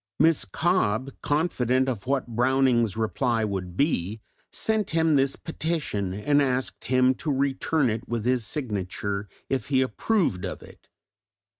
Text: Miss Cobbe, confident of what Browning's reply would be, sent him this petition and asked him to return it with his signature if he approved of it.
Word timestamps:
Miss 0.19 0.45
Cobbe, 0.45 1.11
confident 1.21 1.87
of 1.87 2.07
what 2.07 2.25
Browning's 2.35 2.97
reply 2.97 3.43
would 3.45 3.77
be, 3.77 4.19
sent 4.51 4.89
him 4.89 5.13
this 5.13 5.35
petition 5.35 6.11
and 6.15 6.41
asked 6.41 6.85
him 6.85 7.13
to 7.13 7.31
return 7.31 7.87
it 7.87 8.07
with 8.09 8.25
his 8.25 8.43
signature 8.43 9.29
if 9.47 9.67
he 9.67 9.83
approved 9.83 10.43
of 10.43 10.63
it. 10.63 10.87